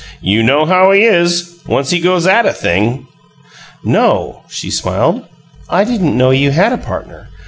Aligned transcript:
You 0.23 0.41
know 0.41 0.65
how 0.65 0.91
he 0.93 1.03
is 1.03 1.59
once 1.67 1.91
he 1.91 1.99
goes 1.99 2.25
AT 2.25 2.47
a 2.47 2.53
thing!" 2.53 3.05
"No," 3.83 4.41
she 4.49 4.71
smiled. 4.71 5.27
"I 5.69 5.83
didn't 5.83 6.17
know 6.17 6.31
you 6.31 6.49
had 6.49 6.73
a 6.73 6.79
partner. 6.79 7.29